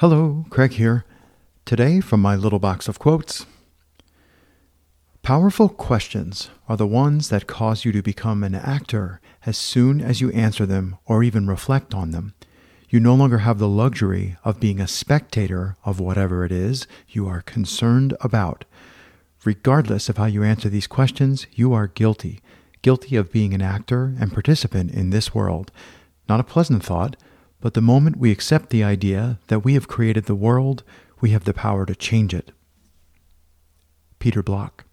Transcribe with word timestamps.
Hello, 0.00 0.46
Craig 0.48 0.72
here. 0.72 1.04
Today, 1.66 2.00
from 2.00 2.22
my 2.22 2.34
little 2.34 2.58
box 2.58 2.88
of 2.88 2.98
quotes 2.98 3.44
Powerful 5.20 5.68
questions 5.68 6.48
are 6.70 6.78
the 6.78 6.86
ones 6.86 7.28
that 7.28 7.46
cause 7.46 7.84
you 7.84 7.92
to 7.92 8.00
become 8.00 8.42
an 8.42 8.54
actor 8.54 9.20
as 9.44 9.58
soon 9.58 10.00
as 10.00 10.22
you 10.22 10.30
answer 10.30 10.64
them 10.64 10.96
or 11.04 11.22
even 11.22 11.46
reflect 11.46 11.92
on 11.92 12.12
them. 12.12 12.32
You 12.88 12.98
no 12.98 13.14
longer 13.14 13.40
have 13.40 13.58
the 13.58 13.68
luxury 13.68 14.38
of 14.42 14.58
being 14.58 14.80
a 14.80 14.88
spectator 14.88 15.76
of 15.84 16.00
whatever 16.00 16.46
it 16.46 16.50
is 16.50 16.86
you 17.06 17.28
are 17.28 17.42
concerned 17.42 18.16
about. 18.22 18.64
Regardless 19.44 20.08
of 20.08 20.16
how 20.16 20.24
you 20.24 20.42
answer 20.42 20.70
these 20.70 20.86
questions, 20.86 21.46
you 21.52 21.74
are 21.74 21.88
guilty. 21.88 22.40
Guilty 22.80 23.16
of 23.16 23.30
being 23.30 23.52
an 23.52 23.60
actor 23.60 24.14
and 24.18 24.32
participant 24.32 24.92
in 24.92 25.10
this 25.10 25.34
world. 25.34 25.70
Not 26.26 26.40
a 26.40 26.44
pleasant 26.44 26.82
thought 26.82 27.18
but 27.60 27.74
the 27.74 27.80
moment 27.80 28.16
we 28.16 28.30
accept 28.30 28.70
the 28.70 28.84
idea 28.84 29.38
that 29.48 29.64
we 29.64 29.74
have 29.74 29.88
created 29.88 30.24
the 30.24 30.34
world, 30.34 30.82
we 31.20 31.30
have 31.30 31.44
the 31.44 31.54
power 31.54 31.84
to 31.86 31.94
change 31.94 32.34
it. 32.34 32.52
Peter 34.18 34.42
Block. 34.42 34.84